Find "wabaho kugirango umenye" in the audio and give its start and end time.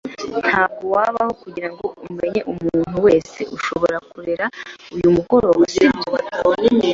0.95-2.41